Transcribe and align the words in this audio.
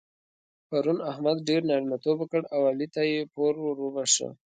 پرون 0.67 0.99
احمد 1.11 1.37
ډېر 1.49 1.61
نارینتوب 1.69 2.17
وکړ 2.19 2.41
او 2.53 2.61
علي 2.69 2.87
ته 2.93 3.01
يې 3.11 3.21
پور 3.33 3.53
ور 3.61 3.77
وباښه. 3.81 4.29